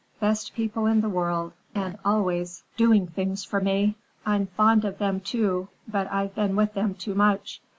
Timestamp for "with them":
6.55-6.95